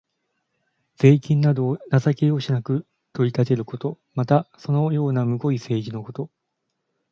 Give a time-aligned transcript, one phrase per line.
[0.95, 3.99] 税金などを情け容赦なく取り立てること。
[4.15, 6.31] また、そのようなむごい政治のこと。